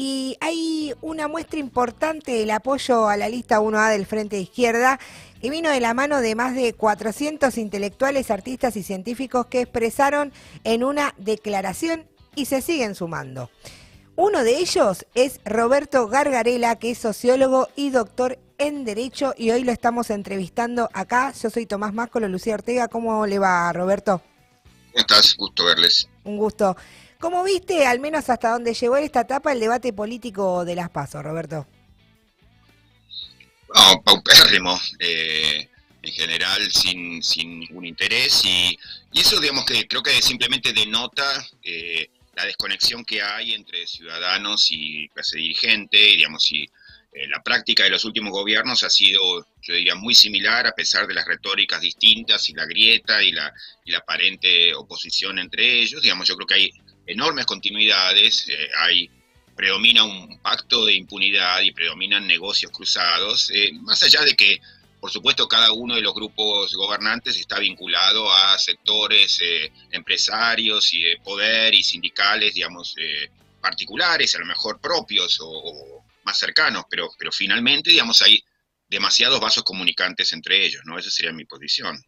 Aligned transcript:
y 0.00 0.36
hay 0.40 0.94
una 1.02 1.26
muestra 1.26 1.58
importante 1.58 2.30
del 2.30 2.52
apoyo 2.52 3.08
a 3.08 3.16
la 3.16 3.28
lista 3.28 3.58
1A 3.58 3.90
del 3.90 4.06
Frente 4.06 4.36
de 4.36 4.42
Izquierda 4.42 5.00
que 5.42 5.50
vino 5.50 5.70
de 5.70 5.80
la 5.80 5.92
mano 5.92 6.20
de 6.20 6.36
más 6.36 6.54
de 6.54 6.72
400 6.72 7.58
intelectuales, 7.58 8.30
artistas 8.30 8.76
y 8.76 8.84
científicos 8.84 9.46
que 9.46 9.62
expresaron 9.62 10.32
en 10.62 10.84
una 10.84 11.16
declaración 11.18 12.06
y 12.36 12.44
se 12.44 12.62
siguen 12.62 12.94
sumando. 12.94 13.50
Uno 14.14 14.44
de 14.44 14.58
ellos 14.58 15.04
es 15.16 15.40
Roberto 15.44 16.06
Gargarela, 16.06 16.76
que 16.76 16.92
es 16.92 16.98
sociólogo 16.98 17.66
y 17.74 17.90
doctor 17.90 18.38
en 18.58 18.84
Derecho, 18.84 19.34
y 19.36 19.50
hoy 19.50 19.64
lo 19.64 19.72
estamos 19.72 20.10
entrevistando 20.10 20.88
acá. 20.92 21.32
Yo 21.32 21.50
soy 21.50 21.66
Tomás 21.66 21.92
Máscolo, 21.92 22.28
Lucía 22.28 22.54
Ortega. 22.54 22.86
¿Cómo 22.86 23.26
le 23.26 23.40
va, 23.40 23.72
Roberto? 23.72 24.22
¿Cómo 24.92 25.00
estás? 25.00 25.36
Gusto 25.36 25.64
verles. 25.64 26.08
Un 26.22 26.36
gusto. 26.36 26.76
¿Cómo 27.20 27.42
viste, 27.42 27.84
al 27.84 27.98
menos 27.98 28.30
hasta 28.30 28.52
donde 28.52 28.74
llegó 28.74 28.96
esta 28.96 29.22
etapa, 29.22 29.52
el 29.52 29.58
debate 29.58 29.92
político 29.92 30.64
de 30.64 30.76
las 30.76 30.88
pasos, 30.90 31.22
Roberto? 31.22 31.66
No, 33.74 34.02
paupérrimo, 34.02 34.78
eh, 35.00 35.68
en 36.00 36.12
general 36.12 36.70
sin, 36.70 37.22
sin 37.22 37.60
ningún 37.60 37.86
interés. 37.86 38.44
Y, 38.44 38.78
eso 39.12 39.40
digamos 39.40 39.64
que 39.64 39.88
creo 39.88 40.02
que 40.02 40.22
simplemente 40.22 40.72
denota 40.72 41.44
eh, 41.62 42.08
la 42.36 42.44
desconexión 42.44 43.04
que 43.04 43.20
hay 43.20 43.52
entre 43.52 43.84
ciudadanos 43.86 44.68
y 44.70 45.08
clase 45.08 45.38
dirigente, 45.38 45.98
digamos, 45.98 46.50
y 46.52 46.62
eh, 47.12 47.26
la 47.28 47.42
práctica 47.42 47.82
de 47.82 47.90
los 47.90 48.04
últimos 48.04 48.30
gobiernos 48.30 48.84
ha 48.84 48.90
sido, 48.90 49.44
yo 49.60 49.74
diría, 49.74 49.96
muy 49.96 50.14
similar 50.14 50.68
a 50.68 50.72
pesar 50.72 51.08
de 51.08 51.14
las 51.14 51.26
retóricas 51.26 51.80
distintas 51.80 52.48
y 52.48 52.54
la 52.54 52.64
grieta 52.64 53.20
y 53.24 53.32
la, 53.32 53.52
y 53.84 53.90
la 53.90 53.98
aparente 53.98 54.72
oposición 54.74 55.40
entre 55.40 55.80
ellos, 55.80 56.00
digamos, 56.00 56.28
yo 56.28 56.36
creo 56.36 56.46
que 56.46 56.54
hay 56.54 56.72
enormes 57.08 57.46
continuidades, 57.46 58.46
hay 58.78 59.10
predomina 59.58 60.04
un 60.04 60.38
pacto 60.38 60.86
de 60.86 60.94
impunidad 60.94 61.62
y 61.62 61.72
predominan 61.72 62.28
negocios 62.28 62.70
cruzados, 62.70 63.50
eh, 63.52 63.72
más 63.72 64.00
allá 64.04 64.20
de 64.20 64.36
que, 64.36 64.60
por 65.00 65.10
supuesto, 65.10 65.48
cada 65.48 65.72
uno 65.72 65.96
de 65.96 66.00
los 66.00 66.14
grupos 66.14 66.72
gobernantes 66.76 67.36
está 67.36 67.58
vinculado 67.58 68.32
a 68.32 68.56
sectores 68.56 69.40
eh, 69.42 69.72
empresarios 69.90 70.94
y 70.94 71.02
de 71.02 71.16
poder 71.24 71.74
y 71.74 71.82
sindicales, 71.82 72.54
digamos, 72.54 72.94
eh, 72.98 73.30
particulares, 73.60 74.32
a 74.36 74.38
lo 74.38 74.46
mejor 74.46 74.80
propios 74.80 75.40
o, 75.42 76.04
más 76.22 76.38
cercanos, 76.38 76.84
pero, 76.88 77.08
pero 77.18 77.32
finalmente, 77.32 77.90
digamos, 77.90 78.22
hay 78.22 78.40
demasiados 78.88 79.40
vasos 79.40 79.64
comunicantes 79.64 80.32
entre 80.32 80.64
ellos, 80.64 80.82
¿no? 80.84 80.96
Esa 80.96 81.10
sería 81.10 81.32
mi 81.32 81.46
posición. 81.46 82.00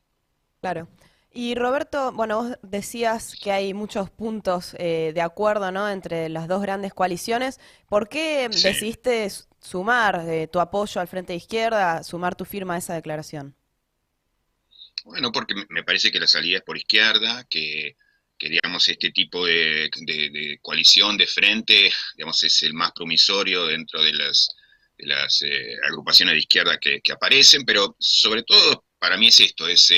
Claro. 0.60 0.88
Y 1.33 1.55
Roberto, 1.55 2.11
bueno, 2.12 2.42
vos 2.42 2.59
decías 2.62 3.36
que 3.41 3.53
hay 3.53 3.73
muchos 3.73 4.11
puntos 4.11 4.75
eh, 4.78 5.12
de 5.14 5.20
acuerdo 5.20 5.70
¿no? 5.70 5.89
entre 5.89 6.28
las 6.28 6.48
dos 6.48 6.61
grandes 6.61 6.92
coaliciones. 6.92 7.61
¿Por 7.89 8.09
qué 8.09 8.48
decidiste 8.48 9.31
sumar 9.61 10.25
eh, 10.28 10.48
tu 10.48 10.59
apoyo 10.59 11.00
al 11.00 11.06
Frente 11.06 11.33
de 11.33 11.37
Izquierda, 11.37 12.03
sumar 12.03 12.34
tu 12.34 12.45
firma 12.45 12.75
a 12.75 12.78
esa 12.78 12.95
declaración? 12.95 13.55
Bueno, 15.05 15.31
porque 15.31 15.55
me 15.69 15.84
parece 15.84 16.11
que 16.11 16.19
la 16.19 16.27
salida 16.27 16.59
es 16.59 16.64
por 16.64 16.77
izquierda, 16.77 17.47
que, 17.48 17.97
digamos, 18.39 18.89
este 18.89 19.12
tipo 19.12 19.47
de, 19.47 19.89
coalición 20.61 21.17
de 21.17 21.27
frente, 21.28 21.92
digamos, 22.17 22.42
es 22.42 22.62
el 22.65 22.75
más 22.75 22.91
promisorio 22.92 23.67
dentro 23.67 24.03
de 24.03 24.12
las, 24.12 24.48
las 24.98 25.42
eh, 25.42 25.77
agrupaciones 25.89 26.34
de 26.34 26.41
izquierda 26.41 26.78
que, 26.78 27.00
aparecen, 27.12 27.65
pero 27.65 27.97
sobre 28.00 28.42
todo 28.42 28.84
para 28.98 29.17
mí 29.17 29.28
es 29.28 29.41
esto, 29.41 29.67
es 29.69 29.91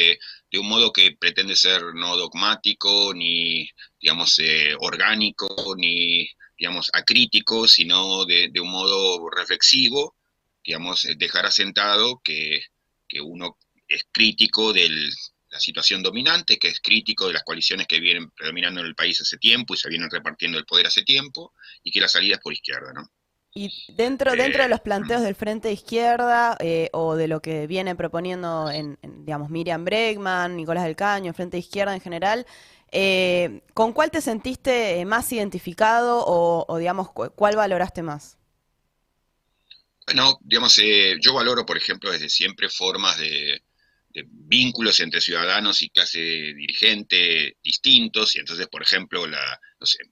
de 0.52 0.58
un 0.58 0.68
modo 0.68 0.92
que 0.92 1.16
pretende 1.18 1.56
ser 1.56 1.82
no 1.94 2.14
dogmático, 2.16 3.14
ni, 3.14 3.66
digamos, 3.98 4.38
eh, 4.38 4.76
orgánico, 4.78 5.74
ni, 5.78 6.28
digamos, 6.58 6.90
acrítico, 6.92 7.66
sino 7.66 8.26
de, 8.26 8.52
un 8.60 8.70
modo 8.70 9.30
reflexivo, 9.30 10.14
digamos, 10.62 11.06
eh, 11.06 11.14
dejar 11.16 11.46
asentado 11.46 12.20
que, 12.22 12.60
uno 13.22 13.58
es 13.88 14.04
crítico 14.10 14.72
de 14.72 14.88
la 15.50 15.60
situación 15.60 16.02
dominante, 16.02 16.58
que 16.58 16.68
es 16.68 16.80
crítico 16.80 17.26
de 17.26 17.34
las 17.34 17.42
coaliciones 17.42 17.86
que 17.86 18.00
vienen 18.00 18.30
predominando 18.30 18.80
en 18.80 18.86
el 18.86 18.94
país 18.94 19.20
hace 19.20 19.36
tiempo 19.36 19.74
y 19.74 19.76
se 19.76 19.90
vienen 19.90 20.10
repartiendo 20.10 20.56
el 20.56 20.64
poder 20.64 20.86
hace 20.86 21.02
tiempo, 21.02 21.52
y 21.84 21.90
que 21.90 22.00
la 22.00 22.08
salida 22.08 22.36
es 22.36 22.40
por 22.40 22.54
izquierda, 22.54 22.92
¿no? 22.94 23.10
Y 23.54 23.70
dentro, 23.92 24.32
dentro 24.32 24.62
de 24.62 24.68
los 24.68 24.80
planteos 24.80 25.20
del 25.20 25.34
Frente 25.34 25.68
de 25.68 25.74
Izquierda 25.74 26.56
eh, 26.58 26.88
o 26.92 27.16
de 27.16 27.28
lo 27.28 27.42
que 27.42 27.66
viene 27.66 27.94
proponiendo, 27.94 28.70
en, 28.70 28.98
digamos, 29.02 29.50
Miriam 29.50 29.84
Bregman, 29.84 30.56
Nicolás 30.56 30.84
del 30.84 30.96
Caño, 30.96 31.34
Frente 31.34 31.58
de 31.58 31.60
Izquierda 31.60 31.92
en 31.92 32.00
general, 32.00 32.46
eh, 32.92 33.60
¿con 33.74 33.92
cuál 33.92 34.10
te 34.10 34.22
sentiste 34.22 34.98
eh, 34.98 35.04
más 35.04 35.30
identificado 35.32 36.24
o, 36.26 36.78
digamos, 36.78 37.10
cuál 37.12 37.56
valoraste 37.56 38.02
más? 38.02 38.38
Bueno, 40.06 40.38
digamos, 40.40 40.80
yo 41.20 41.34
valoro, 41.34 41.66
por 41.66 41.76
ejemplo, 41.76 42.10
desde 42.10 42.30
siempre 42.30 42.70
formas 42.70 43.18
de, 43.18 43.62
vínculos 44.26 45.00
entre 45.00 45.20
ciudadanos 45.20 45.82
y 45.82 45.90
clase 45.90 46.20
dirigente 46.20 47.56
distintos, 47.62 48.36
y 48.36 48.40
entonces, 48.40 48.66
por 48.68 48.82
ejemplo, 48.82 49.26
la, 49.26 49.60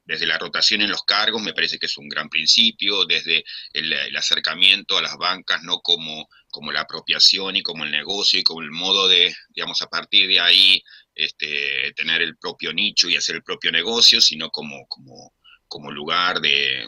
desde 0.04 0.26
la 0.26 0.38
rotación 0.38 0.82
en 0.82 0.90
los 0.90 1.02
cargos 1.04 1.42
me 1.42 1.52
parece 1.52 1.78
que 1.78 1.86
es 1.86 1.96
un 1.98 2.08
gran 2.08 2.28
principio, 2.28 3.04
desde 3.04 3.44
el, 3.72 4.16
acercamiento 4.16 4.98
a 4.98 5.02
las 5.02 5.16
bancas, 5.16 5.62
no 5.62 5.80
como, 5.80 6.28
como 6.50 6.72
la 6.72 6.82
apropiación 6.82 7.56
y 7.56 7.62
como 7.62 7.84
el 7.84 7.90
negocio 7.90 8.38
y 8.38 8.42
como 8.42 8.62
el 8.62 8.70
modo 8.70 9.08
de, 9.08 9.34
digamos, 9.50 9.80
a 9.82 9.88
partir 9.88 10.28
de 10.28 10.40
ahí 10.40 10.82
este, 11.14 11.92
tener 11.94 12.22
el 12.22 12.36
propio 12.36 12.72
nicho 12.72 13.08
y 13.08 13.16
hacer 13.16 13.36
el 13.36 13.42
propio 13.42 13.70
negocio, 13.70 14.20
sino 14.20 14.50
como, 14.50 14.86
como, 14.86 15.34
como 15.68 15.90
lugar 15.90 16.40
de, 16.40 16.86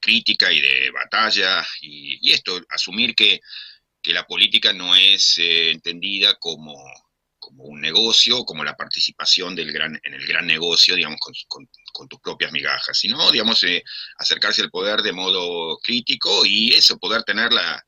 crítica 0.00 0.52
y 0.52 0.60
de 0.60 0.90
batalla, 0.90 1.66
y 1.80 2.32
esto, 2.32 2.60
asumir 2.70 3.14
que 3.14 3.40
que 4.06 4.12
la 4.12 4.24
política 4.24 4.72
no 4.72 4.94
es 4.94 5.36
eh, 5.38 5.72
entendida 5.72 6.36
como, 6.36 6.76
como 7.40 7.64
un 7.64 7.80
negocio, 7.80 8.44
como 8.44 8.62
la 8.62 8.76
participación 8.76 9.56
del 9.56 9.72
gran, 9.72 10.00
en 10.04 10.14
el 10.14 10.24
gran 10.24 10.46
negocio, 10.46 10.94
digamos, 10.94 11.18
con, 11.48 12.08
tus 12.08 12.20
propias 12.20 12.52
migajas, 12.52 12.96
sino, 12.96 13.32
digamos, 13.32 13.64
eh, 13.64 13.82
acercarse 14.18 14.62
al 14.62 14.70
poder 14.70 15.02
de 15.02 15.12
modo 15.12 15.76
crítico 15.78 16.46
y 16.46 16.72
eso, 16.72 17.00
poder 17.00 17.24
tener 17.24 17.52
la, 17.52 17.84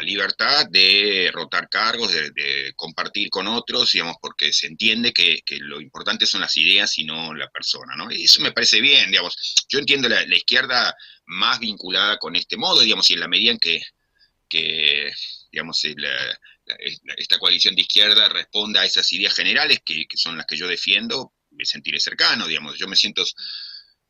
libertad 0.00 0.66
de 0.68 1.30
rotar 1.32 1.68
cargos, 1.68 2.10
de, 2.12 2.72
compartir 2.74 3.30
con 3.30 3.46
otros, 3.46 3.92
digamos, 3.92 4.16
porque 4.20 4.52
se 4.52 4.66
entiende 4.66 5.12
que, 5.12 5.44
lo 5.60 5.80
importante 5.80 6.26
son 6.26 6.40
las 6.40 6.56
ideas 6.56 6.98
y 6.98 7.04
no 7.04 7.32
la 7.34 7.48
persona, 7.50 7.94
¿no? 7.94 8.10
Y 8.10 8.24
eso 8.24 8.42
me 8.42 8.50
parece 8.50 8.80
bien, 8.80 9.10
digamos. 9.12 9.36
Yo 9.68 9.78
entiendo 9.78 10.08
la, 10.08 10.26
la 10.26 10.36
izquierda 10.36 10.96
más 11.26 11.60
vinculada 11.60 12.18
con 12.18 12.34
este 12.34 12.56
modo, 12.56 12.80
digamos, 12.80 13.08
y 13.10 13.14
en 13.14 13.20
la 13.20 13.28
medida 13.28 13.52
en 13.52 13.58
que 13.58 13.80
que 14.48 15.12
digamos, 15.54 15.80
esta 17.16 17.38
coalición 17.38 17.76
de 17.76 17.82
izquierda 17.82 18.28
responda 18.28 18.80
a 18.80 18.84
esas 18.84 19.12
ideas 19.12 19.34
generales 19.34 19.80
que, 19.84 20.06
que, 20.06 20.16
son 20.16 20.36
las 20.36 20.46
que 20.46 20.56
yo 20.56 20.66
defiendo, 20.66 21.32
me 21.50 21.64
sentiré 21.64 22.00
cercano, 22.00 22.48
digamos, 22.48 22.76
yo 22.76 22.88
me 22.88 22.96
siento 22.96 23.24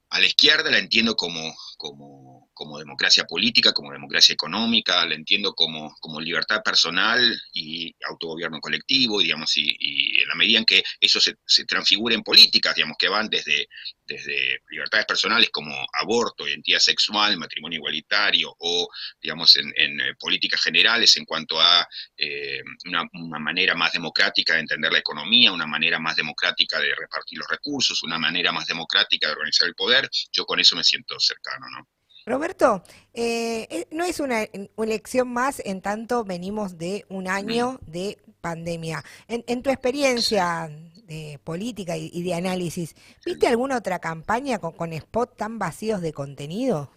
a 0.09 0.21
la 0.21 0.27
izquierda, 0.27 0.71
la 0.71 0.79
entiendo 0.79 1.17
como, 1.17 1.55
como 1.77 2.51
como 2.55 2.79
democracia 2.79 3.25
política, 3.25 3.73
como 3.73 3.93
democracia 3.93 4.33
económica, 4.33 5.05
la 5.05 5.15
entiendo 5.15 5.55
como, 5.55 5.95
como 6.01 6.21
libertad 6.21 6.63
personal 6.63 7.21
y 7.53 7.95
autogobierno 8.09 8.61
colectivo, 8.61 9.21
digamos, 9.21 9.57
y, 9.57 10.23
en 10.23 10.29
la 10.29 10.35
medida 10.35 10.59
en 10.59 10.65
que 10.65 10.83
eso 11.01 11.21
se, 11.21 11.37
se, 11.45 11.65
transfigura 11.65 12.15
en 12.15 12.23
políticas, 12.23 12.75
digamos, 12.75 12.97
que 12.99 13.09
van 13.09 13.29
desde, 13.29 13.69
desde 14.07 14.61
libertades 14.71 15.07
personales 15.07 15.51
como 15.51 15.75
aborto, 16.01 16.47
identidad 16.47 16.79
sexual, 16.79 17.37
matrimonio 17.37 17.79
igualitario, 17.79 18.55
o, 18.59 18.89
digamos, 19.21 19.57
en, 19.57 20.01
eh, 20.01 20.15
políticas 20.19 20.63
generales 20.63 21.17
en 21.17 21.25
cuanto 21.25 21.61
a 21.61 21.87
eh, 22.17 22.63
una, 22.87 23.05
una 23.13 23.39
manera 23.39 23.75
más 23.75 23.93
democrática 23.93 24.55
de 24.55 24.61
entender 24.61 24.93
la 24.93 24.99
economía, 24.99 25.53
una 25.53 25.67
manera 25.67 25.99
más 25.99 26.17
democrática 26.17 26.81
de 26.81 26.95
repartir 26.95 27.39
los 27.39 27.49
recursos, 27.49 28.03
una 28.03 28.19
manera 28.19 28.53
más 28.53 28.67
democrática 28.67 29.27
de 29.27 29.33
organizar 29.33 29.67
el 29.67 29.75
poder, 29.75 30.09
yo 30.33 30.47
con 30.47 30.61
eso 30.61 30.77
me 30.77 30.85
siento 30.85 31.19
cercano, 31.19 31.69
¿no? 31.71 31.89
Roberto, 32.27 32.83
eh, 33.13 33.67
eh, 33.71 33.87
no 33.91 34.05
es 34.05 34.19
una, 34.19 34.49
elección 34.79 35.31
más 35.31 35.61
en 35.65 35.83
tanto 35.83 36.25
venimos 36.25 36.79
de 36.79 37.05
un 37.11 37.29
año 37.29 37.79
de 37.87 38.19
pandemia. 38.41 39.05
En, 39.29 39.63
tu 39.63 39.69
experiencia 39.69 40.71
de 41.05 41.39
política 41.45 41.99
y, 41.99 42.23
de 42.23 42.33
análisis, 42.33 42.95
¿viste 43.27 43.47
alguna 43.47 43.77
otra 43.77 43.99
campaña 43.99 44.59
con, 44.59 44.73
con 44.73 44.99
spots 44.99 45.37
tan 45.37 45.59
vacíos 45.59 46.01
de 46.01 46.15
contenido? 46.15 46.91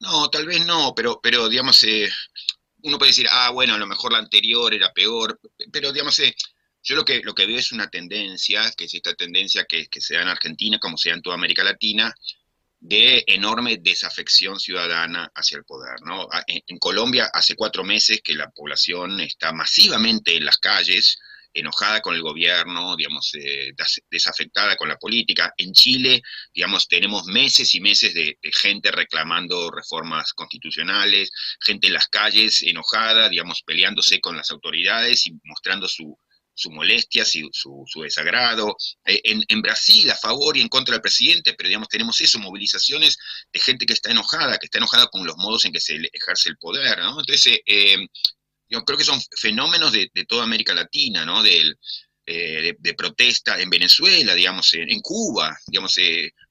No, 0.00 0.28
tal 0.30 0.46
vez 0.46 0.66
no, 0.66 0.92
pero, 0.96 1.20
pero 1.22 1.48
digamos, 1.48 1.84
eh, 1.84 2.08
uno 2.82 2.98
puede 2.98 3.10
decir, 3.10 3.28
ah, 3.30 3.50
bueno, 3.50 3.74
a 3.74 3.78
lo 3.78 3.86
mejor 3.86 4.12
la 4.12 4.18
anterior 4.18 4.74
era 4.74 4.92
peor, 4.92 5.40
pero 5.70 5.92
digamos, 5.92 6.20
yo 6.82 6.96
lo 6.96 7.04
que, 7.04 7.20
lo 7.22 7.34
que 7.34 7.46
veo 7.46 7.58
es 7.58 7.70
una 7.70 7.88
tendencia, 7.88 8.72
que 8.76 8.86
es 8.86 8.94
esta 8.94 9.14
tendencia 9.14 9.64
que, 9.64 9.86
que 9.86 10.00
se 10.00 10.14
da 10.14 10.22
en 10.22 10.28
Argentina, 10.28 10.80
como 10.80 10.96
se 10.98 11.10
da 11.10 11.16
en 11.16 11.22
toda 11.22 11.36
América 11.36 11.62
Latina, 11.62 12.12
de 12.80 13.24
enorme 13.26 13.78
desafección 13.78 14.58
ciudadana 14.58 15.30
hacia 15.34 15.58
el 15.58 15.64
poder. 15.64 16.00
¿no? 16.04 16.28
En, 16.46 16.78
Colombia 16.78 17.28
hace 17.32 17.56
cuatro 17.56 17.84
meses 17.84 18.20
que 18.22 18.34
la 18.34 18.50
población 18.50 19.20
está 19.20 19.52
masivamente 19.52 20.36
en 20.36 20.44
las 20.44 20.58
calles, 20.58 21.18
enojada 21.52 22.00
con 22.00 22.14
el 22.14 22.22
gobierno, 22.22 22.94
digamos, 22.94 23.32
eh, 23.34 23.72
desafectada 24.10 24.76
con 24.76 24.88
la 24.88 24.96
política. 24.96 25.52
En 25.56 25.72
Chile, 25.72 26.22
digamos, 26.54 26.86
tenemos 26.86 27.24
meses 27.26 27.74
y 27.74 27.80
meses 27.80 28.14
de, 28.14 28.38
gente 28.52 28.92
reclamando 28.92 29.70
reformas 29.70 30.32
constitucionales, 30.34 31.30
gente 31.60 31.88
en 31.88 31.94
las 31.94 32.08
calles 32.08 32.62
enojada, 32.62 33.28
digamos, 33.28 33.62
peleándose 33.62 34.20
con 34.20 34.36
las 34.36 34.50
autoridades 34.50 35.26
y 35.26 35.32
mostrando 35.44 35.88
su, 35.88 36.16
su 36.58 36.72
molestia, 36.72 37.24
su, 37.24 37.48
su, 37.52 38.02
desagrado. 38.02 38.76
Eh, 39.04 39.20
en, 39.24 39.62
Brasil, 39.62 40.10
a 40.10 40.16
favor 40.16 40.56
y 40.56 40.60
en 40.60 40.68
contra 40.68 40.94
del 40.94 41.00
presidente, 41.00 41.54
pero 41.54 41.68
digamos, 41.68 41.88
tenemos 41.88 42.20
eso, 42.20 42.40
movilizaciones 42.40 43.16
de 43.52 43.60
gente 43.60 43.86
que 43.86 43.92
está 43.92 44.10
enojada, 44.10 44.58
que 44.58 44.66
está 44.66 44.78
enojada 44.78 45.06
con 45.06 45.24
los 45.24 45.36
modos 45.36 45.64
en 45.64 45.72
que 45.72 45.78
se 45.78 45.94
ejerce 46.12 46.48
el 46.48 46.58
poder. 46.58 46.98
Entonces, 46.98 47.60
eh, 47.64 47.96
yo 48.68 48.84
creo 48.84 48.98
que 48.98 49.04
son 49.04 49.22
fenómenos 49.36 49.92
de, 49.92 50.10
toda 50.26 50.42
América 50.42 50.74
Latina, 50.74 51.24
¿no? 51.24 51.44
Eh, 51.44 52.74
de, 52.76 52.94
protesta 52.94 53.60
en 53.60 53.70
Venezuela, 53.70 54.34
digamos, 54.34 54.74
en, 54.74 55.00
Cuba, 55.00 55.56
digamos, 55.68 55.96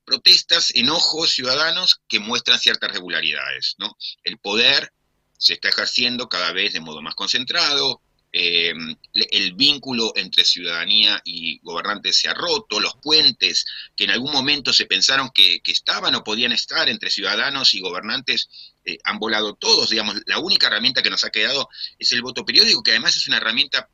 protestas, 0.05 0.71
enojos 0.73 1.31
ciudadanos 1.31 1.99
que 2.07 2.19
muestran 2.19 2.59
ciertas 2.59 2.93
regularidades, 2.93 3.75
¿no? 3.77 3.95
El 4.23 4.39
poder 4.39 4.89
se 5.37 5.53
está 5.53 5.67
ejerciendo 5.67 6.29
cada 6.29 6.53
vez 6.53 6.73
de 6.73 6.79
modo 6.79 7.01
más 7.01 7.13
concentrado, 7.13 8.01
eh, 8.33 8.73
el 9.13 9.53
vínculo 9.53 10.11
entre 10.15 10.43
ciudadanía 10.43 11.21
y 11.23 11.59
gobernantes 11.59 12.17
se 12.17 12.27
ha 12.27 12.33
roto, 12.33 12.79
los 12.79 12.95
puentes 13.01 13.65
que 13.95 14.03
en 14.03 14.11
algún 14.11 14.31
momento 14.31 14.73
se 14.73 14.85
pensaron 14.85 15.31
que, 15.33 15.61
estaban 15.65 16.13
o 16.15 16.23
podían 16.23 16.51
estar 16.51 16.89
entre 16.89 17.09
ciudadanos 17.09 17.73
y 17.73 17.79
gobernantes 17.79 18.49
eh, 18.83 18.97
han 19.03 19.19
volado 19.19 19.55
todos, 19.55 19.89
digamos, 19.89 20.21
la 20.25 20.39
única 20.39 20.67
herramienta 20.67 21.01
que 21.01 21.09
nos 21.09 21.23
ha 21.23 21.29
quedado 21.29 21.69
es 21.97 22.11
el 22.11 22.21
voto 22.21 22.45
periódico, 22.45 22.83
que 22.83 22.91
además 22.91 23.15
es 23.15 23.27
una 23.27 23.37
herramienta 23.37 23.89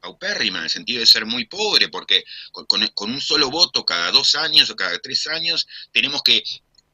paupérrima, 0.00 0.58
en 0.58 0.64
el 0.64 0.70
sentido 0.70 1.00
de 1.00 1.06
ser 1.06 1.26
muy 1.26 1.46
pobre, 1.46 1.88
porque 1.88 2.24
con, 2.52 3.10
un 3.10 3.20
solo 3.20 3.50
voto 3.50 3.84
cada 3.84 4.10
dos 4.10 4.34
años 4.34 4.70
o 4.70 4.76
cada 4.76 4.98
tres 4.98 5.26
años 5.26 5.66
tenemos 5.92 6.22
que, 6.22 6.42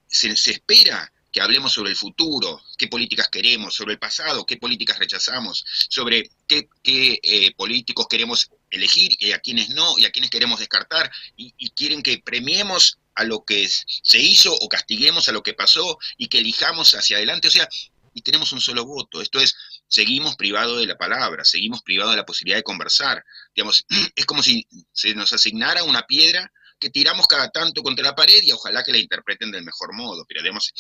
se 0.09 0.31
espera 0.31 1.13
que 1.37 1.43
hablemos 1.43 1.75
sobre 1.75 1.91
el 1.91 1.97
futuro, 1.97 2.63
qué 2.79 2.89
políticas 2.89 3.29
queremos, 3.29 3.75
sobre 3.75 3.93
el 3.93 3.99
pasado, 3.99 4.47
qué 4.47 4.57
políticas 4.57 4.99
rechazamos, 4.99 5.67
sobre 5.91 6.31
qué, 6.49 6.67
eh, 6.83 7.55
políticos 7.55 8.07
queremos 8.09 8.51
elegir 8.71 9.15
y 9.19 9.33
a 9.33 9.39
quienes 9.41 9.69
no, 9.69 9.99
y 9.99 10.07
a 10.07 10.11
quienes 10.11 10.31
queremos 10.31 10.61
descartar, 10.61 11.13
y, 11.37 11.53
quieren 11.73 12.03
que 12.03 12.23
premiemos 12.25 13.01
a 13.15 13.25
lo 13.25 13.45
que 13.45 13.69
se 13.69 14.19
hizo 14.19 14.55
o 14.55 14.67
castiguemos 14.71 15.29
a 15.29 15.33
lo 15.33 15.43
que 15.43 15.53
pasó 15.53 15.99
y 16.17 16.29
que 16.29 16.39
elijamos 16.39 16.95
hacia 16.95 17.19
adelante. 17.19 17.49
O 17.49 17.51
sea, 17.51 17.69
y 18.15 18.23
tenemos 18.23 18.53
un 18.53 18.63
solo 18.63 18.87
voto. 18.87 19.21
Esto 19.21 19.39
es, 19.39 19.55
seguimos 19.89 20.37
privados 20.37 20.81
de 20.81 20.87
la 20.87 20.97
palabra, 20.97 21.45
seguimos 21.45 21.83
privados 21.83 22.15
de 22.15 22.17
la 22.17 22.25
posibilidad 22.25 22.57
de 22.57 22.63
conversar. 22.63 23.23
Digamos, 23.55 23.85
es 24.17 24.25
como 24.25 24.43
si 24.43 24.67
se 24.91 25.15
nos 25.15 25.35
asignara 25.35 25.85
una 25.85 26.07
piedra 26.07 26.51
que 26.79 26.89
tiramos 26.89 27.27
cada 27.27 27.51
tanto 27.51 27.83
contra 27.83 28.05
la 28.05 28.15
pared 28.15 28.43
y 28.43 28.53
ojalá 28.53 28.83
que 28.83 28.93
la 28.93 28.99
interpreten 28.99 29.51
del 29.51 29.65
mejor 29.65 29.95
modo. 29.95 30.25
Pero 30.27 30.43
digamos, 30.43 30.73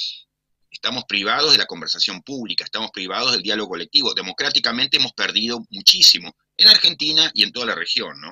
Estamos 0.71 1.05
privados 1.05 1.53
de 1.53 1.59
la 1.59 1.67
conversación 1.67 2.23
pública, 2.23 2.65
estamos 2.65 2.91
privados 2.91 3.33
del 3.33 3.43
diálogo 3.43 3.71
colectivo. 3.71 4.15
Democráticamente 4.15 4.99
hemos 4.99 5.13
perdido 5.13 5.65
muchísimo 5.71 6.35
en 6.57 6.69
Argentina 6.69 7.31
y 7.35 7.43
en 7.43 7.53
toda 7.53 7.67
la 7.67 7.75
región, 7.75 8.21
¿no? 8.21 8.31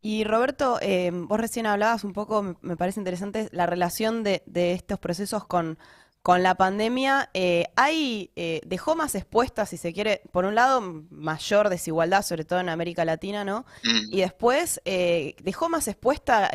Y 0.00 0.24
Roberto, 0.24 0.78
eh, 0.80 1.10
vos 1.12 1.40
recién 1.40 1.66
hablabas 1.66 2.04
un 2.04 2.12
poco, 2.12 2.56
me 2.60 2.76
parece 2.76 3.00
interesante, 3.00 3.48
la 3.52 3.66
relación 3.66 4.22
de, 4.22 4.42
estos 4.46 5.00
procesos 5.00 5.44
con, 5.44 5.76
con 6.22 6.44
la 6.44 6.54
pandemia. 6.54 7.30
Eh, 7.34 7.66
hay, 7.74 8.30
eh, 8.36 8.60
dejó 8.64 8.94
más 8.94 9.16
expuesta, 9.16 9.66
si 9.66 9.76
se 9.76 9.92
quiere, 9.92 10.22
por 10.30 10.44
un 10.44 10.54
lado, 10.54 10.80
mayor 11.10 11.68
desigualdad, 11.68 12.22
sobre 12.22 12.44
todo 12.44 12.60
en 12.60 12.68
América 12.68 13.04
Latina, 13.04 13.44
¿no? 13.44 13.66
Mm. 13.82 14.12
Y 14.12 14.20
después 14.20 14.80
dejó 14.84 15.68
más 15.68 15.88
expuesta 15.88 16.48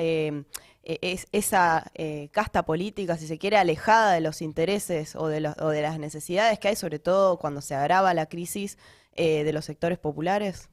e-, 0.83 0.99
es, 1.01 1.27
esa 1.31 1.91
eh, 1.95 2.29
casta 2.31 2.65
política, 2.65 3.17
si 3.17 3.27
se 3.27 3.37
quiere, 3.37 3.57
alejada 3.57 4.13
de 4.13 4.21
los 4.21 4.41
intereses 4.41 5.15
o 5.15 5.27
de, 5.27 5.39
de 5.41 5.81
las 5.81 5.99
necesidades 5.99 6.59
que 6.59 6.69
hay, 6.69 6.75
sobre 6.75 6.99
todo 6.99 7.37
cuando 7.37 7.61
se 7.61 7.75
agrava 7.75 8.13
la 8.13 8.27
crisis 8.27 8.77
eh, 9.15 9.43
de 9.43 9.53
los 9.53 9.65
sectores 9.65 9.97
populares? 9.97 10.69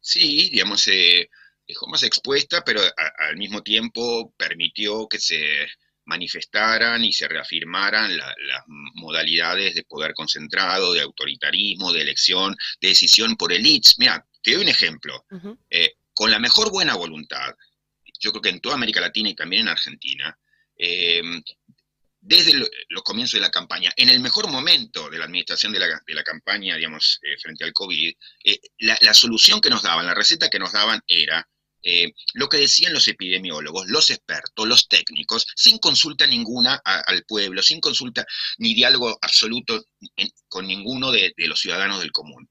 Sí, 0.00 0.50
digamos, 0.50 0.86
eh, 0.88 1.28
dejó 1.66 1.86
más 1.88 2.02
expuesta, 2.02 2.62
pero 2.64 2.80
al 3.28 3.36
mismo 3.36 3.62
tiempo 3.62 4.32
permitió 4.36 5.08
que 5.08 5.18
se 5.18 5.66
manifestaran 6.06 7.02
y 7.02 7.14
se 7.14 7.26
reafirmaran 7.26 8.14
las 8.14 8.34
modalidades 8.66 9.74
de 9.74 9.84
poder 9.84 10.12
concentrado, 10.12 10.92
de 10.92 11.00
autoritarismo, 11.00 11.94
de 11.94 12.02
elección, 12.02 12.54
de 12.82 12.88
decisión 12.88 13.36
por 13.36 13.54
elites. 13.54 13.98
Mira, 13.98 14.26
te 14.42 14.52
doy 14.52 14.62
un 14.62 14.68
ejemplo. 14.68 15.24
con 16.12 16.30
la 16.30 16.38
mejor 16.38 16.70
buena 16.70 16.94
voluntad, 16.94 17.54
yo 18.20 18.30
creo 18.30 18.42
que 18.42 18.48
en 18.50 18.60
toda 18.60 18.74
América 18.74 19.00
Latina 19.00 19.28
y 19.28 19.34
también 19.34 19.62
en 19.62 19.68
Argentina, 19.68 20.38
eh, 20.76 21.22
desde 22.20 22.54
los 22.88 23.02
comienzos 23.02 23.34
de 23.34 23.42
la 23.42 23.50
campaña, 23.50 23.92
en 23.96 24.08
el 24.08 24.20
mejor 24.20 24.48
momento 24.48 25.10
de 25.10 25.18
la 25.18 25.26
administración 25.26 25.72
de 25.72 25.78
la, 25.78 26.24
campaña, 26.24 26.76
digamos, 26.76 27.20
eh, 27.22 27.36
frente 27.40 27.64
al 27.64 27.72
COVID, 27.72 28.14
eh, 28.44 28.60
la, 28.78 29.12
solución 29.12 29.60
que 29.60 29.68
nos 29.68 29.82
daban, 29.82 30.06
la 30.06 30.14
receta 30.14 30.48
que 30.48 30.58
nos 30.58 30.72
daban 30.72 31.02
era 31.06 31.46
lo 32.32 32.48
que 32.48 32.56
decían 32.56 32.94
los 32.94 33.06
epidemiólogos, 33.08 33.88
los 33.88 34.08
expertos, 34.08 34.66
los 34.66 34.88
técnicos, 34.88 35.46
sin 35.54 35.76
consulta 35.76 36.26
ninguna 36.26 36.76
al 36.82 37.24
pueblo, 37.24 37.62
sin 37.62 37.78
consulta 37.78 38.24
ni 38.56 38.72
diálogo 38.72 39.18
absoluto 39.20 39.84
con 40.48 40.66
ninguno 40.66 41.12
de, 41.12 41.34
los 41.36 41.60
ciudadanos 41.60 42.00
del 42.00 42.10
común. 42.10 42.48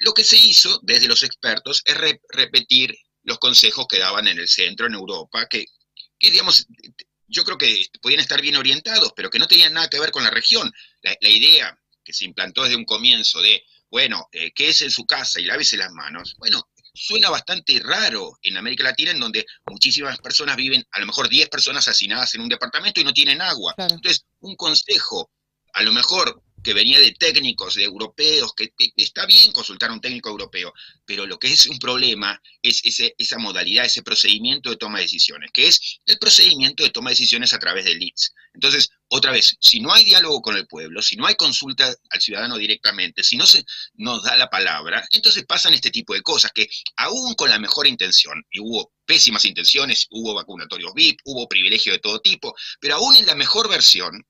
Lo 0.00 0.12
que 0.12 0.24
se 0.24 0.36
hizo 0.36 0.78
desde 0.82 1.08
los 1.08 1.22
expertos 1.22 1.80
es 1.86 1.96
repetir 2.28 2.94
los 3.26 3.38
consejos 3.38 3.86
que 3.88 3.98
daban 3.98 4.28
en 4.28 4.38
el 4.38 4.48
centro, 4.48 4.86
en 4.86 4.94
Europa, 4.94 5.46
que, 5.48 5.66
digamos, 6.18 6.66
yo 7.26 7.44
creo 7.44 7.58
que 7.58 7.86
podían 8.00 8.20
estar 8.20 8.40
bien 8.40 8.56
orientados, 8.56 9.12
pero 9.16 9.30
que 9.30 9.40
no 9.40 9.48
tenían 9.48 9.74
nada 9.74 9.90
que 9.90 9.98
ver 9.98 10.12
con 10.12 10.22
la 10.22 10.30
región. 10.30 10.72
La, 11.02 11.28
idea 11.28 11.76
que 12.04 12.12
se 12.12 12.24
implantó 12.24 12.62
desde 12.62 12.76
un 12.76 12.84
comienzo 12.84 13.42
de, 13.42 13.64
bueno, 13.90 14.28
eh, 14.30 14.52
¿qué 14.54 14.68
es 14.68 14.80
en 14.82 14.92
su 14.92 15.04
casa 15.06 15.40
y 15.40 15.44
lávese 15.44 15.76
las 15.76 15.90
manos? 15.90 16.36
Bueno, 16.38 16.68
suena 16.94 17.28
bastante 17.28 17.80
raro 17.80 18.38
en 18.42 18.56
América 18.56 18.84
Latina, 18.84 19.10
en 19.10 19.18
donde 19.18 19.44
muchísimas 19.66 20.18
personas 20.18 20.56
viven, 20.56 20.86
a 20.92 21.00
lo 21.00 21.06
mejor 21.06 21.28
10 21.28 21.48
personas 21.48 21.88
asesinadas 21.88 22.32
en 22.36 22.42
un 22.42 22.48
departamento 22.48 23.00
y 23.00 23.04
no 23.04 23.12
tienen 23.12 23.42
agua. 23.42 23.74
Entonces, 23.76 24.24
un 24.38 24.54
consejo, 24.54 25.32
a 25.72 25.82
lo 25.82 25.92
mejor 25.92 26.44
que 26.66 26.74
venía 26.74 26.98
de 26.98 27.12
técnicos, 27.12 27.76
de 27.76 27.84
europeos, 27.84 28.52
que, 28.52 28.72
está 28.96 29.24
bien 29.24 29.52
consultar 29.52 29.88
a 29.90 29.92
un 29.92 30.00
técnico 30.00 30.30
europeo, 30.30 30.74
pero 31.04 31.24
lo 31.24 31.38
que 31.38 31.46
es 31.46 31.66
un 31.66 31.78
problema 31.78 32.42
es 32.60 32.82
esa 32.84 33.38
modalidad, 33.38 33.84
ese 33.84 34.02
procedimiento 34.02 34.70
de 34.70 34.76
toma 34.76 34.98
de 34.98 35.04
decisiones, 35.04 35.52
que 35.52 35.68
es 35.68 36.00
el 36.06 36.18
procedimiento 36.18 36.82
de 36.82 36.90
toma 36.90 37.10
de 37.10 37.12
decisiones 37.12 37.52
a 37.52 37.60
través 37.60 37.84
del 37.84 38.00
leads. 38.00 38.34
Entonces, 38.52 38.90
otra 39.06 39.30
vez, 39.30 39.56
si 39.60 39.78
no 39.78 39.92
hay 39.92 40.02
diálogo 40.02 40.42
con 40.42 40.56
el 40.56 40.66
pueblo, 40.66 41.02
si 41.02 41.14
no 41.14 41.26
hay 41.26 41.36
consulta 41.36 41.94
al 42.10 42.20
ciudadano 42.20 42.56
directamente, 42.56 43.22
si 43.22 43.36
no 43.36 43.46
se 43.46 43.64
nos 43.94 44.24
da 44.24 44.36
la 44.36 44.50
palabra, 44.50 45.06
entonces 45.12 45.44
pasan 45.46 45.72
este 45.72 45.92
tipo 45.92 46.14
de 46.14 46.22
cosas 46.22 46.50
que 46.52 46.68
aún 46.96 47.34
con 47.34 47.48
la 47.48 47.60
mejor 47.60 47.86
intención, 47.86 48.44
y 48.50 48.58
hubo 48.58 48.92
pésimas 49.04 49.44
intenciones, 49.44 50.08
hubo 50.10 50.34
vacunatorios 50.34 50.92
VIP, 50.94 51.20
hubo 51.26 51.46
privilegio 51.46 51.92
de 51.92 52.00
todo 52.00 52.18
tipo, 52.18 52.56
pero 52.80 52.96
aún 52.96 53.14
en 53.14 53.26
la 53.26 53.36
mejor 53.36 53.68
versión, 53.68 54.26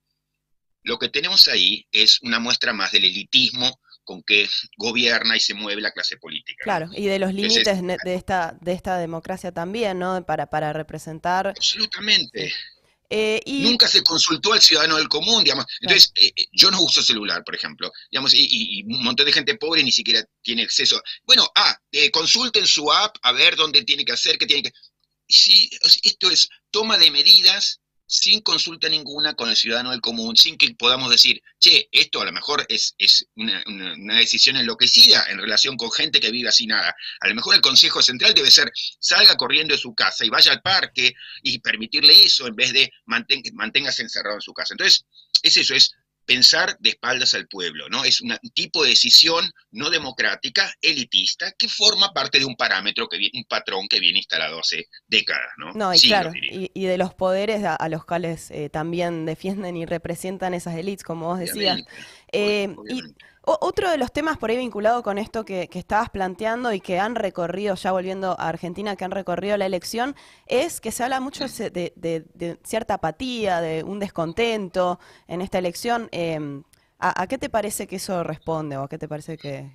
lo 0.87 0.99
que 0.99 1.09
tenemos 1.09 1.49
ahí 1.49 1.87
es 1.91 2.23
una 2.23 2.39
muestra 2.39 2.73
más 2.73 2.93
del 2.93 3.05
elitismo 3.05 3.81
con 4.05 4.23
que 4.23 4.49
gobierna 4.77 5.37
y 5.37 5.41
se 5.41 5.53
mueve 5.53 5.83
la 5.83 5.91
clase 5.91 6.17
política. 6.17 6.63
Claro, 6.63 6.89
y 6.95 7.07
de 7.07 7.19
los 7.19 7.35
límites 7.35 7.83
de 7.83 8.15
esta, 8.15 8.57
de 8.61 8.73
esta 8.73 8.97
democracia 8.97 9.51
también, 9.51 9.99
¿no? 9.99 10.25
Para, 10.25 10.47
para 10.49 10.73
representar. 10.73 11.49
Absolutamente. 11.49 12.55
Eh, 13.11 13.41
y... 13.45 13.65
Nunca 13.65 13.89
se 13.89 14.05
consultó 14.05 14.53
al 14.53 14.63
ciudadano 14.63 14.97
del 14.97 15.09
común, 15.09 15.43
digamos. 15.43 15.67
Entonces, 15.81 16.13
eh, 16.15 16.33
eh, 16.37 16.47
yo 16.53 16.71
no 16.71 16.81
uso 16.81 17.03
celular, 17.03 17.43
por 17.45 17.57
ejemplo, 17.57 17.93
digamos, 18.13 18.33
y, 18.33 18.85
un 18.85 19.03
montón 19.03 19.27
de 19.27 19.33
gente 19.33 19.57
pobre 19.57 19.83
ni 19.83 19.91
siquiera 19.91 20.25
tiene 20.41 20.63
acceso. 20.63 21.03
Bueno, 21.25 21.49
ah, 21.57 21.77
consulten 22.13 22.65
su 22.65 22.93
app 22.93 23.17
a 23.23 23.33
ver 23.33 23.57
dónde 23.57 23.83
tiene 23.83 24.05
que 24.05 24.13
hacer, 24.13 24.39
qué 24.39 24.47
tiene 24.47 24.63
que. 24.63 24.73
Sí, 25.29 25.69
esto 26.05 26.31
es 26.31 26.49
toma 26.71 26.97
de 26.97 27.11
medidas 27.11 27.81
sin 28.07 28.41
consulta 28.41 28.89
ninguna 28.89 29.35
con 29.35 29.51
el 29.51 29.57
ciudadano 29.57 29.91
del 29.91 30.01
común, 30.01 30.37
sin 30.37 30.57
que 30.57 30.75
podamos 30.75 31.11
decir, 31.11 31.43
che, 31.59 31.89
esto 31.91 32.21
a 32.21 32.25
lo 32.25 32.33
mejor 32.33 32.65
es, 32.69 32.95
es 32.99 33.27
una, 33.35 33.63
decisión 34.19 34.57
enloquecida 34.57 35.27
en 35.29 35.39
relación 35.39 35.77
con 35.77 35.91
gente 35.91 36.21
que 36.21 36.31
vive 36.31 36.49
así 36.49 36.67
nada. 36.67 36.95
A 37.21 37.29
lo 37.29 37.35
mejor 37.35 37.55
el 37.57 37.61
Consejo 37.61 38.03
Central 38.03 38.35
debe 38.35 38.51
ser, 38.51 38.73
salga 39.01 39.37
corriendo 39.37 39.75
de 39.75 39.81
su 39.81 39.95
casa 39.95 40.25
y 40.25 40.31
vaya 40.31 40.53
al 40.53 40.63
parque 40.63 41.15
y 41.43 41.59
permitirle 41.59 42.25
eso 42.25 42.47
en 42.47 42.55
vez 42.55 42.73
de 42.73 42.93
manténgase 43.07 44.03
encerrado 44.03 44.37
en 44.37 44.43
su 44.43 44.53
casa. 44.53 44.75
Entonces, 44.75 45.05
es 45.43 45.57
eso, 45.57 45.75
es 45.75 45.93
pensar 46.27 46.77
de 46.81 46.91
espaldas 46.91 47.35
al 47.35 47.47
pueblo, 47.47 47.89
¿no? 47.89 48.05
Es 48.05 48.21
un 48.21 48.37
tipo 48.53 48.83
de 48.83 48.91
decisión 48.91 49.51
no 49.71 49.91
democrática, 49.91 50.73
elitista, 50.83 51.53
que 51.53 51.69
forma 51.69 52.13
parte 52.13 52.39
de 52.39 52.45
un 52.45 52.57
parámetro, 52.57 53.09
que 53.09 53.31
un 53.33 53.45
patrón 53.45 53.87
que 53.89 54.01
viene 54.01 54.19
instalado 54.19 54.61
hace 54.61 54.89
décadas, 55.07 55.51
¿no? 55.57 55.73
No, 55.73 55.95
y 55.95 56.01
claro, 56.01 56.33
y, 56.35 56.85
de 56.85 56.99
los 56.99 57.15
poderes 57.15 57.63
a, 57.65 57.89
los 57.89 58.05
cuales 58.05 58.51
eh, 58.51 58.69
también 58.69 59.25
defienden 59.25 59.77
y 59.77 59.87
representan 59.87 60.55
esas 60.55 60.77
élites, 60.77 61.05
como 61.05 61.27
vos 61.27 61.39
decías. 61.39 61.81
Eh, 62.33 62.75
y 62.89 63.01
otro 63.47 63.91
de 63.91 63.97
los 63.97 64.13
temas 64.13 64.39
por 64.39 64.51
ahí 64.51 64.57
vinculado 64.57 65.03
con 65.03 65.19
esto 65.19 65.45
que, 65.45 65.69
estabas 65.73 66.11
planteando 66.11 66.73
y 66.73 66.81
que 66.81 66.99
han 66.99 67.15
recorrido, 67.15 67.77
ya 67.77 67.93
volviendo 67.93 68.39
a 68.39 68.49
Argentina, 68.49 68.97
que 68.97 69.05
han 69.05 69.13
recorrido 69.13 69.57
la 69.57 69.67
elección, 69.67 70.17
es 70.47 70.81
que 70.81 70.91
se 70.91 71.05
habla 71.05 71.21
mucho 71.21 71.47
de, 71.47 72.59
cierta 72.65 72.95
apatía, 72.95 73.61
de 73.61 73.85
un 73.85 74.01
descontento 74.01 74.99
en 75.29 75.43
esta 75.43 75.59
elección. 75.59 76.09
Em, 76.11 76.65
¿a, 76.99 77.27
qué 77.29 77.39
te 77.39 77.49
parece 77.49 77.87
que 77.87 77.97
eso 77.97 78.25
responde 78.25 78.77
o 78.77 78.83
a 78.83 78.89
qué 78.89 78.99
te 78.99 79.07
parece 79.07 79.39
que, 79.39 79.71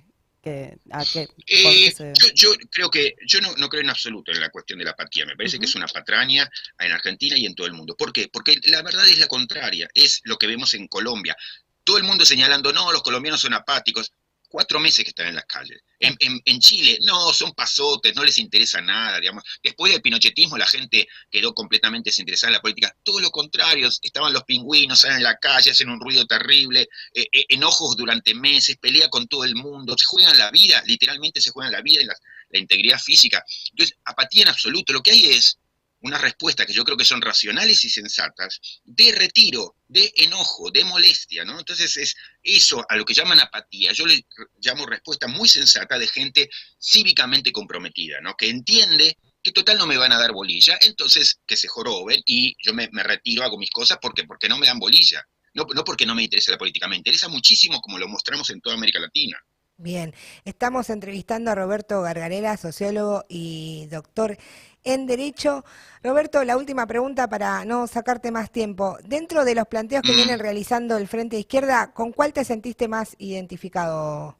a 0.90 1.04
qué, 1.04 1.28
eh, 1.46 1.92
yo, 2.34 2.50
creo 2.70 2.90
que 2.90 3.14
yo 3.26 3.40
no, 3.40 3.68
creo 3.68 3.82
en 3.82 3.90
absoluto 3.90 4.32
en 4.32 4.40
la 4.40 4.50
cuestión 4.50 4.78
de 4.78 4.84
la 4.84 4.90
apatía. 4.90 5.24
Me 5.24 5.36
parece 5.36 5.58
que 5.58 5.66
es 5.66 5.74
una 5.76 5.86
patraña 5.86 6.50
en 6.78 6.92
Argentina 6.92 7.36
y 7.38 7.46
en 7.46 7.54
todo 7.54 7.66
el 7.66 7.72
mundo. 7.72 7.96
¿Por 7.96 8.12
qué? 8.12 8.28
Porque 8.28 8.58
la 8.64 8.82
verdad 8.82 9.08
es 9.08 9.18
la 9.18 9.28
contraria. 9.28 9.88
Es 9.94 10.20
lo 10.24 10.36
que 10.36 10.48
vemos 10.48 10.74
en 10.74 10.88
Colombia 10.88 11.36
todo 11.84 11.98
el 11.98 12.04
mundo 12.04 12.24
señalando, 12.24 12.72
no, 12.72 12.92
los 12.92 13.02
colombianos 13.02 13.40
son 13.40 13.54
apáticos. 13.54 14.12
Cuatro 14.48 14.78
meses 14.78 15.02
que 15.02 15.08
están 15.08 15.28
en 15.28 15.36
las 15.36 15.46
calles. 15.46 15.80
En, 15.98 16.60
Chile, 16.60 16.98
no, 17.06 17.32
son 17.32 17.52
pasotes, 17.52 18.14
no 18.14 18.22
les 18.22 18.36
interesa 18.36 18.82
nada, 18.82 19.18
digamos. 19.18 19.42
Después 19.62 19.90
del 19.90 20.02
pinochetismo 20.02 20.58
la 20.58 20.66
gente 20.66 21.08
quedó 21.30 21.54
completamente 21.54 22.10
desinteresada 22.10 22.50
en 22.50 22.54
la 22.56 22.60
política. 22.60 22.94
Todo 23.02 23.20
lo 23.20 23.30
contrario, 23.30 23.88
estaban 24.02 24.30
los 24.30 24.44
pingüinos, 24.44 25.00
salen 25.00 25.18
en 25.18 25.22
la 25.22 25.38
calle, 25.38 25.70
hacen 25.70 25.88
un 25.88 25.98
ruido 25.98 26.26
terrible, 26.26 26.82
eh, 27.14 27.26
eh, 27.32 27.46
enojos 27.48 27.96
durante 27.96 28.34
meses, 28.34 28.76
pelea 28.76 29.08
con 29.08 29.26
todo 29.26 29.44
el 29.44 29.54
mundo, 29.54 29.96
se 29.96 30.04
juegan 30.04 30.36
la 30.36 30.50
vida, 30.50 30.82
literalmente 30.84 31.40
se 31.40 31.50
juegan 31.50 31.72
la 31.72 31.80
vida 31.80 32.02
y 32.02 32.04
la, 32.04 32.14
la 32.50 32.58
integridad 32.58 32.98
física. 32.98 33.42
Entonces, 33.70 33.96
apatía 34.04 34.42
en 34.42 34.48
absoluto. 34.48 34.92
Lo 34.92 35.02
que 35.02 35.12
hay 35.12 35.30
es 35.30 35.58
una 36.02 36.18
respuesta 36.18 36.66
que 36.66 36.72
yo 36.72 36.84
creo 36.84 36.96
que 36.96 37.04
son 37.04 37.20
racionales 37.20 37.82
y 37.84 37.90
sensatas, 37.90 38.60
de 38.84 39.12
retiro, 39.12 39.76
de 39.88 40.12
enojo, 40.16 40.70
de 40.70 40.84
molestia, 40.84 41.44
¿no? 41.44 41.58
Entonces 41.58 41.96
es 41.96 42.16
eso 42.42 42.84
a 42.88 42.96
lo 42.96 43.04
que 43.04 43.14
llaman 43.14 43.40
apatía, 43.40 43.92
yo 43.92 44.06
le 44.06 44.24
llamo 44.60 44.86
respuesta 44.86 45.28
muy 45.28 45.48
sensata 45.48 45.98
de 45.98 46.08
gente 46.08 46.50
cívicamente 46.80 47.52
comprometida, 47.52 48.20
¿no? 48.20 48.34
Que 48.34 48.48
entiende 48.48 49.16
que 49.42 49.52
total 49.52 49.78
no 49.78 49.86
me 49.86 49.96
van 49.96 50.12
a 50.12 50.18
dar 50.18 50.32
bolilla, 50.32 50.78
entonces 50.82 51.40
que 51.46 51.56
se 51.56 51.68
joroben 51.68 52.20
y 52.26 52.54
yo 52.62 52.74
me, 52.74 52.88
retiro, 53.02 53.42
hago 53.42 53.58
mis 53.58 53.70
cosas 53.70 53.98
porque, 54.00 54.24
porque 54.24 54.48
no 54.48 54.58
me 54.58 54.66
dan 54.66 54.78
bolilla, 54.78 55.26
no, 55.54 55.66
no 55.74 55.84
porque 55.84 56.06
no 56.06 56.14
me 56.14 56.22
interesa 56.22 56.52
la 56.52 56.58
política, 56.58 56.88
me 56.88 56.96
interesa 56.96 57.28
muchísimo 57.28 57.80
como 57.80 57.98
lo 57.98 58.08
mostramos 58.08 58.50
en 58.50 58.60
toda 58.60 58.76
América 58.76 59.00
Latina. 59.00 59.38
Bien, 59.78 60.14
estamos 60.44 60.90
entrevistando 60.90 61.50
a 61.50 61.56
Roberto 61.56 62.02
Gargarela, 62.02 62.56
sociólogo 62.56 63.24
y 63.28 63.86
doctor 63.90 64.38
en 64.84 65.06
Derecho. 65.06 65.64
Roberto, 66.02 66.44
la 66.44 66.56
última 66.56 66.86
pregunta 66.86 67.28
para 67.28 67.64
no 67.64 67.86
sacarte 67.86 68.30
más 68.30 68.50
tiempo. 68.50 68.98
Dentro 69.04 69.44
de 69.44 69.54
los 69.54 69.66
planteos 69.66 70.02
que 70.02 70.12
mm. 70.12 70.16
vienen 70.16 70.38
realizando 70.38 70.96
el 70.96 71.08
Frente 71.08 71.38
Izquierda, 71.38 71.92
¿con 71.92 72.12
cuál 72.12 72.32
te 72.32 72.44
sentiste 72.44 72.88
más 72.88 73.14
identificado? 73.18 74.38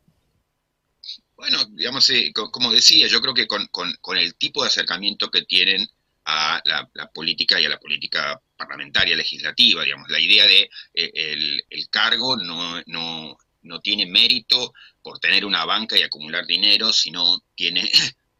Bueno, 1.37 1.65
digamos, 1.71 2.09
eh, 2.11 2.33
como 2.33 2.73
decía, 2.73 3.09
yo 3.09 3.21
creo 3.21 3.35
que 3.35 3.49
con, 3.49 3.69
el 4.17 4.35
tipo 4.37 4.63
de 4.63 4.69
acercamiento 4.69 5.31
que 5.31 5.43
tienen 5.43 5.89
a 6.25 6.61
la, 6.65 6.89
política 7.13 7.61
y 7.61 7.65
a 7.65 7.69
la 7.69 7.81
política 7.81 8.41
parlamentaria, 8.57 9.17
legislativa, 9.17 9.83
digamos, 9.83 10.09
la 10.09 10.21
idea 10.21 10.47
de 10.47 10.71
eh, 10.95 11.61
el, 11.69 11.89
cargo 11.91 12.37
no, 12.37 12.81
no, 12.87 13.37
no 13.63 13.81
tiene 13.81 14.07
mérito 14.07 14.73
por 15.03 15.19
tener 15.19 15.45
una 15.45 15.65
banca 15.65 15.99
y 15.99 16.03
acumular 16.03 16.47
dinero, 16.47 16.93
sino 16.93 17.43
tiene 17.57 17.91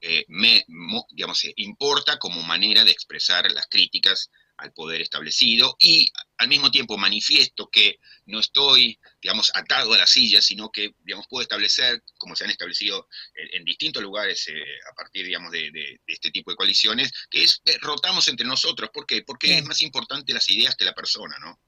eh, 0.05 0.25
me, 0.27 0.67
digamos, 1.13 1.45
eh, 1.45 1.55
importa 1.59 2.19
como 2.19 2.43
manera 2.43 2.85
de 2.85 2.91
expresar 2.91 3.49
las 3.53 3.69
críticas 3.69 4.33
al 4.57 4.73
poder 4.73 5.01
establecido 5.01 5.77
y 5.79 6.11
al 6.39 6.49
mismo 6.49 6.73
tiempo 6.73 6.99
manifiesto 6.99 7.71
que 7.71 8.01
no 8.27 8.41
estoy, 8.41 8.99
digamos, 9.21 9.53
atado 9.55 9.95
a 9.95 9.99
la 9.99 10.09
silla, 10.09 10.43
sino 10.43 10.73
que, 10.73 10.97
digamos, 11.05 11.29
puedo 11.29 11.43
establecer, 11.43 12.03
como 12.19 12.35
se 12.35 12.43
han 12.43 12.51
establecido 12.51 13.07
en, 13.53 13.65
distintos 13.65 14.03
lugares 14.03 14.49
eh, 14.49 14.65
a 14.91 14.95
partir, 14.97 15.25
digamos, 15.25 15.53
de, 15.53 16.01
este 16.09 16.33
tipo 16.33 16.51
de 16.51 16.57
coaliciones, 16.57 17.13
que 17.31 17.45
es, 17.45 17.63
rotamos 17.81 18.27
entre 18.27 18.45
nosotros. 18.45 18.91
¿Por 18.93 19.07
qué? 19.07 19.23
Porque 19.23 19.59
es 19.59 19.65
más 19.65 19.83
importante 19.83 20.35
las 20.35 20.51
ideas 20.51 20.75
que 20.75 20.85
la 20.85 20.95
persona, 20.95 21.39
¿no? 21.39 21.61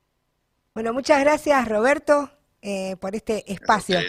Bueno, 0.74 0.92
muchas 0.92 1.20
gracias, 1.20 1.68
Roberto, 1.68 2.36
por 2.98 3.14
este 3.14 3.44
espacio. 3.52 4.00